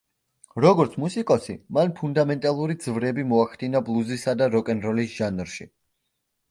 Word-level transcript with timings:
როგორც, 0.63 0.95
მუსიკოსი 1.03 1.55
მან 1.79 1.93
ფუნდამენტალური 1.99 2.79
ძვრები 2.87 3.27
მოახდინა 3.35 3.85
ბლუზისა 3.91 4.37
და 4.43 4.53
როკ-ენ-როლის 4.57 5.17
ჟანრში. 5.21 5.75